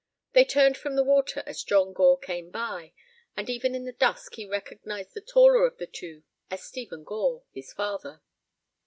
[0.33, 2.93] They turned from the water as John Gore came by,
[3.37, 7.43] and even in the dusk he recognized the taller of the two as Stephen Gore,
[7.53, 8.23] his father.